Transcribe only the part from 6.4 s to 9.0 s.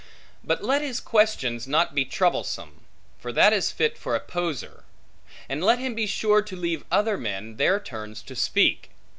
to leave other men, their turns to speak.